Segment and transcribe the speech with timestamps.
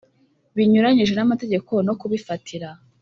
[0.55, 2.69] binyuranyije n amategeko no kubifatira